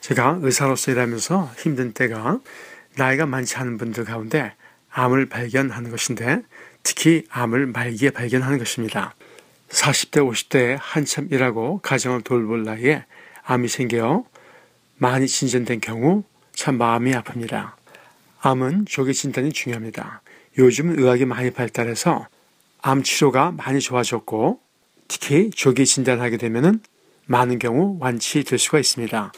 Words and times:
제가 0.00 0.40
의사로서 0.42 0.90
일하면서 0.90 1.52
힘든 1.58 1.92
때가 1.92 2.40
나이가 2.96 3.26
많지 3.26 3.56
않은 3.56 3.78
분들 3.78 4.04
가운데 4.04 4.54
암을 4.90 5.26
발견하는 5.26 5.90
것인데 5.90 6.42
특히 6.82 7.24
암을 7.30 7.66
말기에 7.66 8.10
발견하는 8.10 8.58
것입니다. 8.58 9.14
40대, 9.68 10.28
50대에 10.28 10.78
한참 10.80 11.28
일하고 11.30 11.80
가정을 11.82 12.22
돌볼 12.22 12.64
나이에 12.64 13.04
암이 13.44 13.68
생겨 13.68 14.24
많이 14.98 15.28
진전된 15.28 15.80
경우 15.80 16.24
참 16.52 16.76
마음이 16.76 17.12
아픕니다. 17.12 17.72
암은 18.40 18.86
조기 18.86 19.14
진단이 19.14 19.52
중요합니다. 19.52 20.22
요즘 20.58 20.98
의학이 20.98 21.24
많이 21.24 21.50
발달해서 21.50 22.26
암 22.82 23.02
치료가 23.02 23.52
많이 23.52 23.80
좋아졌고 23.80 24.60
특히 25.08 25.50
조기 25.50 25.86
진단하게 25.86 26.36
되면 26.36 26.80
많은 27.26 27.58
경우 27.58 27.96
완치될 28.00 28.58
수가 28.58 28.78
있습니다. 28.78 29.32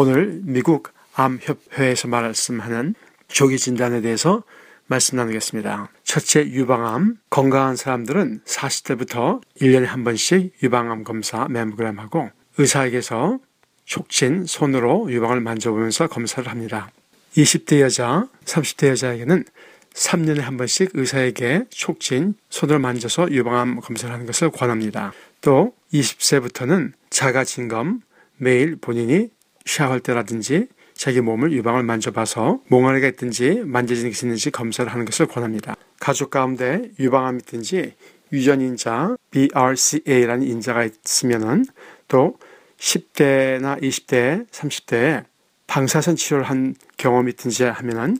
오늘 0.00 0.38
미국 0.44 0.92
암협회에서 1.14 2.06
말씀하는 2.06 2.94
조기 3.26 3.58
진단에 3.58 4.00
대해서 4.00 4.44
말씀 4.86 5.16
나누겠습니다. 5.16 5.90
첫째 6.04 6.46
유방암. 6.46 7.16
건강한 7.30 7.74
사람들은 7.74 8.42
40대부터 8.44 9.40
1년에 9.60 9.86
한 9.86 10.04
번씩 10.04 10.52
유방암 10.62 11.02
검사 11.02 11.48
멤모그램하고 11.48 12.30
의사에게서 12.58 13.40
촉진 13.86 14.46
손으로 14.46 15.10
유방을 15.10 15.40
만져보면서 15.40 16.06
검사를 16.06 16.48
합니다. 16.48 16.92
20대 17.32 17.80
여자, 17.80 18.28
30대 18.44 18.90
여자에게는 18.90 19.46
3년에 19.94 20.42
한 20.42 20.56
번씩 20.56 20.92
의사에게 20.94 21.64
촉진 21.70 22.34
손을 22.50 22.78
만져서 22.78 23.32
유방암 23.32 23.80
검사를 23.80 24.14
하는 24.14 24.26
것을 24.26 24.50
권합니다. 24.52 25.12
또 25.40 25.74
20세부터는 25.92 26.92
자가 27.10 27.42
진검 27.42 28.02
매일 28.36 28.76
본인이 28.76 29.30
샤워할 29.68 30.00
때라든지 30.00 30.68
자기 30.94 31.20
몸을 31.20 31.52
유방을 31.52 31.84
만져봐서 31.84 32.60
몽환이가 32.68 33.06
있든지 33.08 33.62
만져지는 33.64 34.10
것이 34.10 34.26
있는지 34.26 34.50
검사를 34.50 34.90
하는 34.90 35.04
것을 35.04 35.26
권합니다. 35.26 35.76
가족 36.00 36.30
가운데 36.30 36.90
유방암이 36.98 37.38
있든지 37.42 37.94
유전 38.32 38.60
인자 38.60 39.16
BRCA라는 39.30 40.42
인자가 40.42 40.84
있으면은 40.84 41.64
또 42.08 42.36
10대나 42.78 43.80
20대, 43.80 44.48
30대에 44.50 45.24
방사선 45.66 46.16
치료를 46.16 46.44
한 46.44 46.74
경험이 46.96 47.30
있든지 47.32 47.64
하면은 47.64 48.18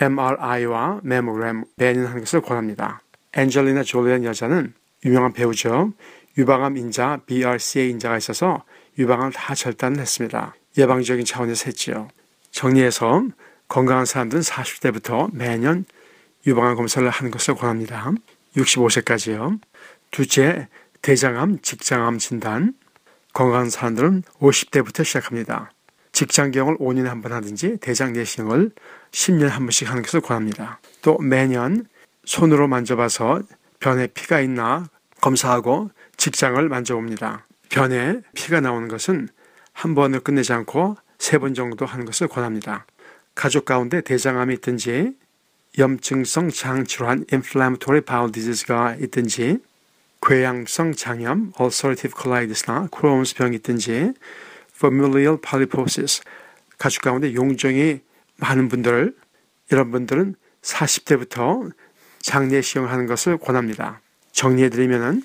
MRI와 0.00 1.00
메모그램 1.02 1.64
매년하는 1.76 2.20
것을 2.20 2.40
권합니다. 2.40 3.00
앤젤리나 3.32 3.82
졸리안 3.82 4.24
여자는 4.24 4.74
유명한 5.04 5.32
배우죠. 5.32 5.92
유방암 6.36 6.76
인자 6.76 7.20
BRCA 7.26 7.90
인자가 7.90 8.16
있어서 8.16 8.64
유방암을 8.98 9.32
다 9.32 9.54
절단을 9.54 10.00
했습니다. 10.00 10.54
예방적인 10.76 11.24
차원에서 11.24 11.66
했지요. 11.66 12.08
정리해서 12.50 13.24
건강한 13.68 14.04
사람들은 14.04 14.42
40대부터 14.42 15.30
매년 15.32 15.84
유방암 16.46 16.76
검사를 16.76 17.08
하는 17.08 17.30
것을 17.30 17.54
권합니다. 17.54 18.12
65세까지요. 18.56 19.60
둘째, 20.10 20.68
대장암, 21.02 21.60
직장암 21.62 22.18
진단. 22.18 22.74
건강한 23.32 23.70
사람들은 23.70 24.24
50대부터 24.40 25.04
시작합니다. 25.04 25.70
직장경을 26.12 26.78
5년에 26.78 27.04
한 27.04 27.20
번 27.22 27.32
하든지 27.32 27.76
대장 27.80 28.12
내시경을 28.12 28.72
10년에 29.12 29.46
한 29.48 29.60
번씩 29.60 29.88
하는 29.88 30.02
것을 30.02 30.20
권합니다. 30.20 30.80
또 31.02 31.16
매년 31.18 31.86
손으로 32.24 32.66
만져봐서 32.66 33.42
변에 33.78 34.08
피가 34.08 34.40
있나 34.40 34.88
검사하고 35.20 35.90
직장을 36.16 36.68
만져봅니다. 36.68 37.46
변에 37.68 38.20
피가 38.34 38.60
나오는 38.60 38.88
것은 38.88 39.28
한 39.72 39.94
번을 39.94 40.20
끝내지 40.20 40.52
않고 40.52 40.96
세 41.18 41.38
번 41.38 41.54
정도 41.54 41.86
하는 41.86 42.04
것을 42.06 42.28
권합니다. 42.28 42.86
가족 43.34 43.64
가운데 43.64 44.00
대장암이 44.00 44.54
있든지 44.54 45.14
염증성 45.78 46.50
장질환 46.50 47.26
inflammatory 47.32 48.00
bowel 48.00 48.32
disease가 48.32 48.96
있든지 49.02 49.58
궤양성 50.26 50.92
장염 50.92 51.52
ulcerative 51.60 52.14
colitis나 52.20 52.88
크로온스 52.90 53.36
병이 53.36 53.56
있든지 53.56 54.12
familial 54.74 55.38
polyposis 55.40 56.22
가족 56.78 57.02
가운데 57.02 57.34
용종이 57.34 58.00
많은 58.36 58.68
분들 58.68 59.14
이런 59.70 59.90
분들은 59.90 60.34
40대부터 60.62 61.70
장내시경을 62.22 62.90
하는 62.90 63.06
것을 63.06 63.38
권합니다. 63.38 64.00
정리해드리면 64.32 65.22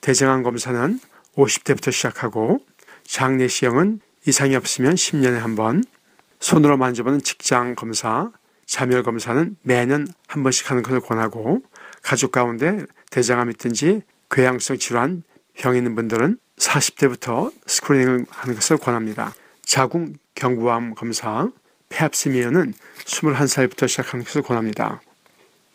대장암 0.00 0.42
검사는 0.42 1.00
50대부터 1.36 1.92
시작하고 1.92 2.60
장내시경은 3.10 4.00
이상이 4.26 4.54
없으면 4.54 4.94
10년에 4.94 5.38
한 5.38 5.56
번, 5.56 5.82
손으로 6.38 6.76
만져보는 6.76 7.22
직장 7.22 7.74
검사, 7.74 8.30
자멸 8.66 9.02
검사는 9.02 9.56
매년 9.62 10.06
한 10.28 10.42
번씩 10.44 10.70
하는 10.70 10.84
것을 10.84 11.00
권하고 11.00 11.60
가족 12.02 12.30
가운데 12.30 12.86
대장암 13.10 13.50
있든지 13.50 14.02
궤양성 14.30 14.78
질환 14.78 15.24
병 15.54 15.76
있는 15.76 15.96
분들은 15.96 16.38
40대부터 16.56 17.52
스크리닝을 17.66 18.26
하는 18.28 18.54
것을 18.54 18.76
권합니다. 18.78 19.34
자궁 19.64 20.14
경부암 20.36 20.94
검사, 20.94 21.48
폐합스미어는 21.88 22.74
21살부터 23.06 23.88
시작하는 23.88 24.24
것을 24.24 24.42
권합니다. 24.42 25.02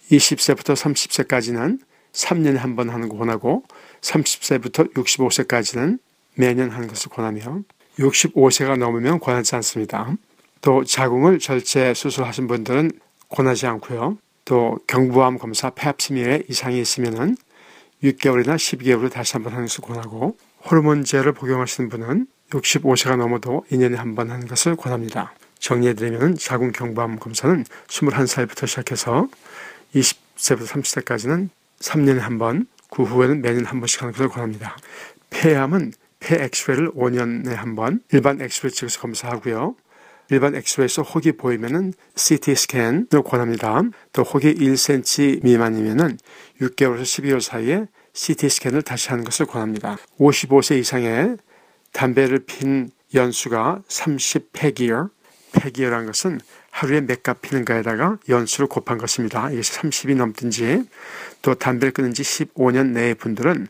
20세부터 0.09 0.73
30세까지는 0.73 1.79
3년에 2.13 2.55
한 2.55 2.77
번 2.77 2.89
하는 2.89 3.09
거 3.09 3.17
권하고 3.17 3.63
30세부터 3.99 4.93
65세까지는 4.93 5.99
매년 6.35 6.69
하는 6.69 6.87
것을 6.87 7.09
권하며 7.09 7.61
65세가 7.99 8.77
넘으면 8.77 9.19
권하지 9.19 9.55
않습니다. 9.55 10.15
또 10.61 10.83
자궁을 10.83 11.39
절제 11.39 11.93
수술하신 11.93 12.47
분들은 12.47 12.91
권하지 13.29 13.67
않고요. 13.67 14.17
또 14.45 14.77
경부암 14.87 15.37
검사 15.39 15.69
폐합스미에 15.69 16.43
이상이 16.49 16.79
있으면은 16.79 17.37
6개월이나 18.03 18.55
12개월을 18.55 19.11
다시 19.11 19.33
한번 19.33 19.53
하는 19.53 19.65
것을 19.65 19.81
권하고 19.83 20.37
호르몬제를 20.69 21.31
복용하시는 21.33 21.89
분은 21.89 22.27
65세가 22.51 23.17
넘어도 23.17 23.65
2년에 23.71 23.95
한 23.95 24.15
번 24.15 24.29
하는 24.29 24.47
것을 24.47 24.75
권합니다. 24.75 25.33
정리해드리면 25.59 26.37
자궁 26.37 26.71
경부암 26.71 27.17
검사는 27.19 27.63
21살부터 27.87 28.67
시작해서 28.67 29.27
20세부터 29.95 30.67
30세까지는 30.67 31.49
3년에 31.79 32.19
한 32.19 32.37
번, 32.37 32.67
그 32.91 33.03
후에는 33.03 33.41
매년 33.41 33.65
한 33.65 33.79
번씩 33.79 34.01
하는 34.01 34.13
것을 34.13 34.29
권합니다. 34.29 34.77
폐암은 35.31 35.93
폐 36.25 36.43
엑스레이를 36.43 36.91
5년에 36.93 37.53
한 37.55 37.75
번 37.75 38.01
일반 38.11 38.41
엑스레이 38.41 38.71
측에서 38.71 38.99
검사하고요. 39.01 39.75
일반 40.31 40.55
엑스레이에서 40.55 41.03
혹이 41.03 41.33
보이면은 41.33 41.93
CT 42.15 42.55
스캔을 42.55 43.07
권합니다. 43.23 43.83
또 44.11 44.23
혹이 44.23 44.55
1cm 44.55 45.43
미만이면은 45.43 46.17
6개월에서 46.61 47.03
12개월 47.03 47.41
사이에 47.41 47.85
CT 48.13 48.49
스캔을 48.49 48.81
다시 48.81 49.09
하는 49.09 49.23
것을 49.23 49.45
권합니다. 49.45 49.97
55세 50.19 50.79
이상의 50.79 51.37
담배를 51.93 52.39
핀 52.39 52.89
연수가 53.13 53.81
30팩이어, 53.87 55.09
팩이어란 55.53 56.07
것은 56.07 56.39
하루에 56.71 57.01
몇 57.01 57.21
갑 57.23 57.41
피는가에다가 57.41 58.17
연수를 58.27 58.67
곱한 58.67 58.97
것입니다. 58.97 59.51
이것이 59.51 59.73
30이 59.73 60.15
넘든지 60.15 60.83
또 61.41 61.53
담배를 61.55 61.93
끊은 61.93 62.13
지 62.13 62.23
15년 62.23 62.87
내의 62.87 63.13
분들은 63.15 63.67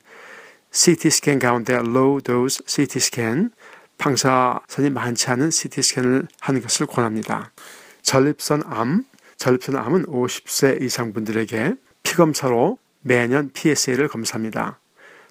CT 0.75 1.09
스캔 1.09 1.39
가운데 1.39 1.73
low 1.73 2.19
dose 2.21 2.61
CT 2.67 2.99
스캔, 2.99 3.51
방사선이 3.97 4.89
많지 4.89 5.29
않은 5.29 5.49
CT 5.49 5.81
스캔을 5.81 6.27
하는 6.41 6.61
것을 6.61 6.85
권합니다. 6.85 7.53
전립선 8.01 8.63
암, 8.65 9.05
전립선 9.37 9.77
암은 9.77 10.05
50세 10.07 10.81
이상 10.81 11.13
분들에게 11.13 11.75
피검사로 12.03 12.77
매년 12.99 13.51
PSA를 13.53 14.09
검사합니다. 14.09 14.79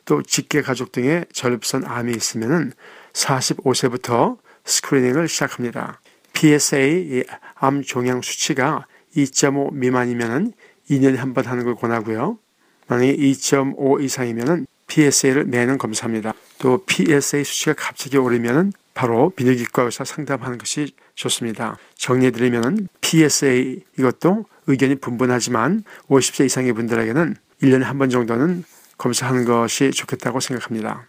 또 0.06 0.22
직계 0.22 0.62
가족 0.62 0.92
등의 0.92 1.26
전립선 1.30 1.84
암이 1.84 2.12
있으면 2.12 2.72
45세부터 3.12 4.38
screening을 4.64 5.28
시작합니다. 5.28 6.00
PSA 6.32 7.22
암 7.54 7.82
종양 7.82 8.22
수치가 8.22 8.86
2.5 9.14 9.74
미만이면 9.74 10.54
2년에 10.88 11.16
한 11.16 11.34
번 11.34 11.44
하는 11.44 11.64
걸 11.64 11.74
권하고요. 11.74 12.38
만약에 12.86 13.14
2.5 13.14 14.02
이상이면 14.02 14.66
PSA를 14.86 15.44
매년 15.44 15.78
검사합니다. 15.78 16.34
또 16.58 16.84
PSA 16.86 17.44
수치가 17.44 17.74
갑자기 17.76 18.16
오르면 18.16 18.72
바로 18.94 19.30
비뇨기과 19.30 19.82
의사 19.82 20.04
상담하는 20.04 20.58
것이 20.58 20.94
좋습니다. 21.14 21.76
정리해드리면 21.96 22.88
PSA 23.00 23.82
이것도 23.98 24.44
의견이 24.66 24.96
분분하지만 24.96 25.84
50세 26.08 26.46
이상의 26.46 26.72
분들에게는 26.72 27.36
1년에 27.62 27.82
한 27.82 27.98
번 27.98 28.10
정도는 28.10 28.64
검사하는 28.98 29.44
것이 29.44 29.90
좋겠다고 29.90 30.40
생각합니다. 30.40 31.06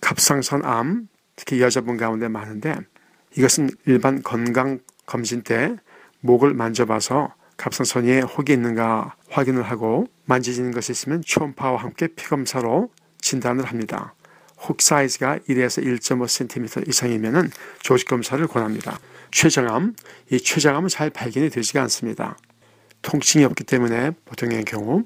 갑상선 0.00 0.64
암, 0.64 1.08
특히 1.36 1.60
여자분 1.60 1.96
가운데 1.96 2.28
많은데 2.28 2.74
이것은 3.36 3.70
일반 3.86 4.22
건강 4.22 4.80
검진 5.06 5.42
때 5.42 5.74
목을 6.20 6.54
만져봐서 6.54 7.34
갑상선에 7.56 8.20
혹이 8.20 8.52
있는가 8.52 9.14
확인을 9.30 9.62
하고 9.62 10.06
만지지는 10.24 10.70
것이 10.72 10.92
있으면 10.92 11.22
초음파와 11.24 11.78
함께 11.78 12.08
피검사로 12.08 12.90
진단을 13.20 13.64
합니다. 13.64 14.14
혹 14.66 14.80
사이즈가 14.80 15.38
1에서 15.48 15.84
1.5cm 15.84 16.88
이상이면 16.88 17.50
조직 17.80 18.08
검사를 18.08 18.46
권합니다. 18.46 18.98
췌장암, 19.30 19.94
이 20.30 20.38
췌장암은 20.38 20.88
잘 20.88 21.10
발견이 21.10 21.50
되지가 21.50 21.82
않습니다. 21.82 22.38
통증이 23.02 23.44
없기 23.44 23.64
때문에 23.64 24.12
보통의 24.24 24.64
경우 24.64 25.04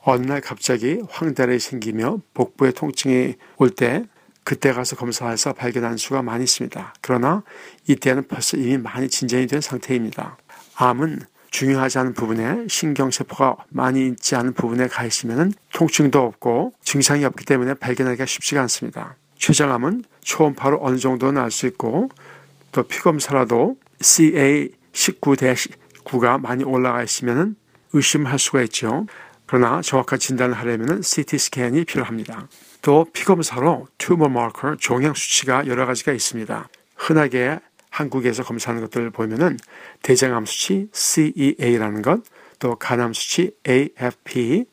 어느 0.00 0.24
날 0.26 0.40
갑자기 0.40 1.00
황달이 1.08 1.58
생기며 1.58 2.20
복부에 2.32 2.72
통증이 2.72 3.34
올 3.56 3.70
때 3.70 4.04
그때 4.44 4.72
가서 4.72 4.94
검사해서 4.94 5.54
발견한 5.54 5.96
수가 5.96 6.22
많이 6.22 6.44
있습니다. 6.44 6.94
그러나 7.00 7.42
이때는 7.88 8.28
벌써 8.28 8.58
이미 8.58 8.76
많이 8.76 9.08
진전이 9.08 9.46
된 9.46 9.60
상태입니다. 9.62 10.36
암은 10.76 11.22
중요하지 11.54 11.98
않은 12.00 12.12
부분에 12.14 12.66
신경세포가 12.68 13.56
많이 13.68 14.08
있지 14.08 14.34
않은 14.34 14.54
부분에 14.54 14.88
가 14.88 15.04
있으면 15.04 15.52
통증도 15.72 16.20
없고 16.20 16.72
증상이 16.82 17.24
없기 17.24 17.44
때문에 17.44 17.74
발견하기가 17.74 18.26
쉽지가 18.26 18.60
않습니다. 18.62 19.14
췌장암은 19.38 20.02
초음파로 20.20 20.80
어느 20.82 20.96
정도는 20.96 21.40
알 21.40 21.52
수 21.52 21.68
있고 21.68 22.08
또 22.72 22.82
피검사라도 22.82 23.76
CA19-9가 24.00 26.40
많이 26.40 26.64
올라가 26.64 27.04
있으면 27.04 27.54
의심할 27.92 28.40
수가 28.40 28.62
있죠. 28.62 29.06
그러나 29.46 29.80
정확한 29.80 30.18
진단을 30.18 30.54
하려면 30.54 31.02
CT 31.02 31.38
스캔이 31.38 31.84
필요합니다. 31.84 32.48
또 32.82 33.06
피검사로 33.12 33.86
튜머 33.98 34.28
마커 34.28 34.74
종양 34.80 35.14
수치가 35.14 35.68
여러 35.68 35.86
가지가 35.86 36.10
있습니다. 36.10 36.68
흔하게 36.96 37.60
한국에서 37.94 38.42
검사하는 38.42 38.82
것들을 38.82 39.10
보면은 39.10 39.56
대장암 40.02 40.46
수치 40.46 40.88
CEA라는 40.92 42.02
것, 42.02 42.22
또 42.58 42.74
간암 42.74 43.12
수치 43.12 43.52
AFP, 43.68 44.64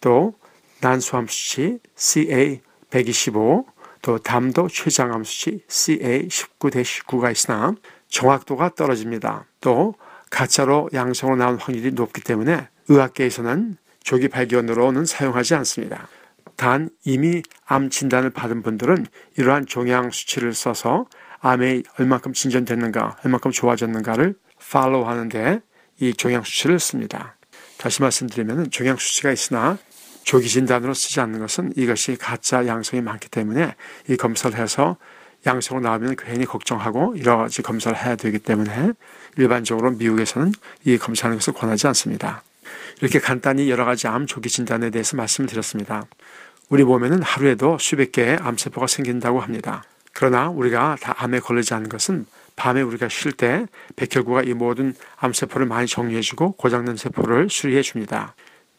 또 0.00 0.34
난소암 0.80 1.28
수치 1.28 1.78
CA 1.94 2.60
125, 2.90 3.66
또 4.02 4.18
담도 4.18 4.66
췌장암 4.68 5.22
수치 5.22 5.62
CA 5.68 6.26
19-19가 6.26 7.30
있으나 7.30 7.74
정확도가 8.08 8.74
떨어집니다. 8.74 9.46
또 9.60 9.94
가짜로 10.30 10.90
양성으로 10.92 11.36
나온 11.36 11.56
확률이 11.56 11.92
높기 11.92 12.22
때문에 12.22 12.68
의학계에서는 12.88 13.76
조기 14.02 14.26
발견으로는 14.26 15.06
사용하지 15.06 15.54
않습니다. 15.54 16.08
단 16.56 16.90
이미 17.04 17.42
암 17.66 17.88
진단을 17.88 18.30
받은 18.30 18.62
분들은 18.62 19.06
이러한 19.36 19.66
종양 19.66 20.10
수치를 20.10 20.54
써서 20.54 21.06
암에 21.44 21.82
얼만큼 21.98 22.32
진전됐는가, 22.32 23.18
얼만큼 23.22 23.50
좋아졌는가를 23.50 24.34
팔로우 24.70 25.06
하는데 25.06 25.60
이 26.00 26.14
종양 26.14 26.42
수치를 26.42 26.80
씁니다. 26.80 27.36
다시 27.76 28.00
말씀드리면 28.00 28.70
종양 28.70 28.96
수치가 28.96 29.30
있으나 29.30 29.76
조기 30.22 30.48
진단으로 30.48 30.94
쓰지 30.94 31.20
않는 31.20 31.40
것은 31.40 31.74
이것이 31.76 32.16
가짜 32.16 32.66
양성이 32.66 33.02
많기 33.02 33.28
때문에 33.28 33.74
이 34.08 34.16
검사를 34.16 34.58
해서 34.58 34.96
양성으로 35.46 35.86
나오면 35.86 36.16
괜히 36.16 36.46
걱정하고 36.46 37.16
여러 37.20 37.36
가지 37.36 37.60
검사를 37.60 37.94
해야 37.94 38.16
되기 38.16 38.38
때문에 38.38 38.92
일반적으로 39.36 39.90
미국에서는 39.90 40.50
이 40.86 40.96
검사하는 40.96 41.36
것을 41.36 41.52
권하지 41.52 41.86
않습니다. 41.88 42.42
이렇게 43.02 43.18
간단히 43.18 43.68
여러 43.68 43.84
가지 43.84 44.08
암 44.08 44.26
조기 44.26 44.48
진단에 44.48 44.88
대해서 44.88 45.14
말씀을 45.18 45.46
드렸습니다. 45.46 46.06
우리 46.70 46.84
몸에는 46.84 47.22
하루에도 47.22 47.76
수백 47.78 48.12
개의 48.12 48.38
암세포가 48.40 48.86
생긴다고 48.86 49.40
합니다. 49.40 49.84
그러나 50.14 50.48
우리가 50.48 50.96
다 51.00 51.14
암에 51.18 51.40
걸리지 51.40 51.74
않는 51.74 51.88
것은 51.88 52.26
밤에 52.56 52.82
우리가 52.82 53.08
쉴 53.08 53.32
때 53.32 53.66
백혈구가 53.96 54.42
이 54.44 54.54
모든 54.54 54.94
암세포를 55.16 55.66
많이 55.66 55.86
정리해주고 55.86 56.52
고장난 56.52 56.96
세포를 56.96 57.50
수리해 57.50 57.82
줍니다. 57.82 58.34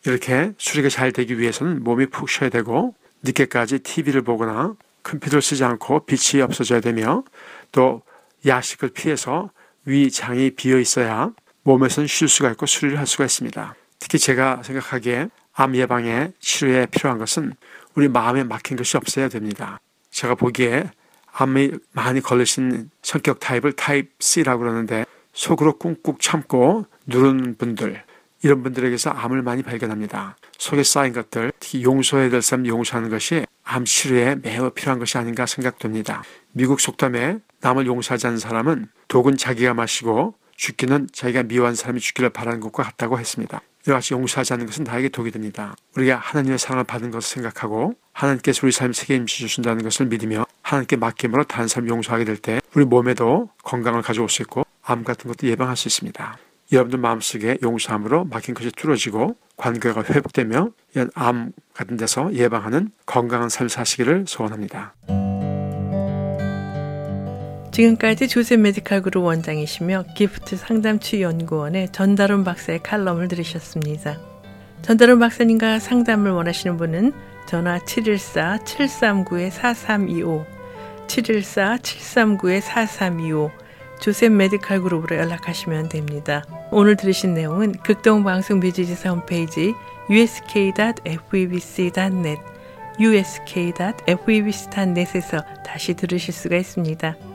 이렇게 0.05 0.53
수리가 0.57 0.89
잘 0.89 1.11
되기 1.11 1.37
위해서는 1.37 1.83
몸이 1.83 2.07
푹 2.07 2.29
쉬어야 2.29 2.49
되고 2.49 2.95
늦게까지 3.23 3.79
TV를 3.79 4.21
보거나 4.21 4.75
컴퓨터를 5.03 5.41
쓰지 5.41 5.63
않고 5.63 6.05
빛이 6.05 6.41
없어져야 6.41 6.79
되며 6.79 7.23
또 7.71 8.01
야식을 8.45 8.89
피해서 8.89 9.51
위장이 9.83 10.51
비어 10.51 10.79
있어야 10.79 11.31
몸에서는 11.63 12.07
쉴 12.07 12.27
수가 12.29 12.51
있고 12.51 12.65
수리를 12.65 12.97
할 12.97 13.05
수가 13.07 13.25
있습니다. 13.25 13.75
특히 13.99 14.19
제가 14.19 14.63
생각하기에 14.63 15.29
암 15.53 15.75
예방에 15.75 16.31
치료에 16.39 16.85
필요한 16.87 17.17
것은 17.17 17.53
우리 17.95 18.07
마음에 18.07 18.43
막힌 18.43 18.77
것이 18.77 18.97
없어야 18.97 19.29
됩니다. 19.29 19.79
제가 20.11 20.35
보기에 20.35 20.89
암에 21.37 21.71
많이 21.91 22.21
걸리신 22.21 22.89
성격 23.01 23.39
타입을 23.41 23.73
type 23.73 24.11
C라고 24.19 24.59
그러는데 24.59 25.05
속으로 25.33 25.77
꾹꾹 25.77 26.17
참고 26.19 26.85
누르는 27.07 27.55
분들 27.57 28.03
이런 28.41 28.63
분들에게서 28.63 29.09
암을 29.09 29.41
많이 29.41 29.61
발견합니다. 29.63 30.37
속에 30.57 30.83
쌓인 30.83 31.11
것들 31.13 31.51
특히 31.59 31.83
용서해야 31.83 32.29
될 32.29 32.41
사람 32.41 32.65
용서하는 32.65 33.09
것이 33.09 33.45
암 33.63 33.83
치료에 33.83 34.35
매우 34.35 34.69
필요한 34.69 34.99
것이 34.99 35.17
아닌가 35.17 35.45
생각됩니다. 35.45 36.23
미국 36.53 36.79
속담에 36.79 37.39
남을 37.59 37.85
용서하지 37.85 38.27
않는 38.27 38.39
사람은 38.39 38.87
독은 39.09 39.35
자기가 39.35 39.73
마시고 39.73 40.35
죽기는 40.55 41.09
자기가 41.11 41.43
미워한 41.43 41.75
사람이 41.75 41.99
죽기를 41.99 42.29
바라는 42.29 42.61
것과 42.61 42.83
같다고 42.83 43.19
했습니다. 43.19 43.61
이와 43.87 43.97
같이 43.97 44.13
용서하지 44.13 44.53
않는 44.53 44.65
것은 44.65 44.83
나에게 44.83 45.09
독이 45.09 45.31
됩니다. 45.31 45.75
우리가 45.95 46.17
하나님의 46.17 46.57
사랑을 46.57 46.83
받은 46.83 47.11
것을 47.11 47.29
생각하고 47.35 47.93
하나님께서 48.13 48.61
우리 48.63 48.71
삶에 48.71 48.93
책임져 48.93 49.35
주신다는 49.35 49.83
것을 49.83 50.07
믿으며 50.07 50.45
하나님께 50.61 50.95
맡김으로 50.95 51.43
다른 51.43 51.67
사람 51.67 51.89
용서하게 51.89 52.25
될 52.25 52.37
때 52.37 52.61
우리 52.75 52.85
몸에도 52.85 53.49
건강을 53.63 54.01
가져올 54.01 54.29
수 54.29 54.41
있고 54.41 54.63
암 54.83 55.03
같은 55.03 55.27
것도 55.29 55.47
예방할 55.47 55.77
수 55.77 55.87
있습니다. 55.87 56.37
여러분들 56.71 56.99
마음속에 56.99 57.57
용서함으로 57.61 58.25
막힌 58.25 58.55
것이 58.55 58.71
뚫어지고 58.71 59.35
관계가 59.57 60.03
회복되며 60.03 60.71
이런 60.93 61.11
암 61.13 61.51
같은 61.73 61.95
데서 61.95 62.33
예방하는 62.33 62.91
건강한 63.05 63.49
삶 63.49 63.67
사시기를 63.67 64.25
소원합니다. 64.27 64.95
지금까지 67.75 68.27
조셉 68.29 68.61
메디칼 68.61 69.01
그룹 69.01 69.25
원장이시며 69.25 70.05
기프트 70.15 70.55
상담치 70.55 71.21
연구원의 71.21 71.89
전다론 71.91 72.45
박사의 72.45 72.81
칼럼을 72.81 73.27
들으셨습니다. 73.27 74.17
전다론 74.81 75.19
박사님과 75.19 75.79
상담을 75.79 76.31
원하시는 76.31 76.77
분은 76.77 77.11
전화 77.45 77.79
714-739-4325, 77.79 80.45
714-739-4325, 81.07 83.51
조셉 83.99 84.31
메디칼 84.31 84.79
그룹으로 84.79 85.17
연락하시면 85.17 85.89
됩니다. 85.89 86.45
오늘 86.71 86.95
들으신 86.95 87.33
내용은 87.33 87.73
극동방송 87.73 88.61
뮤지지사 88.61 89.09
홈페이지 89.09 89.73
usk.febc.net, 90.09 92.41
usk.febc.net에서 93.01 95.41
다시 95.65 95.93
들으실 95.93 96.33
수가 96.33 96.55
있습니다. 96.55 97.34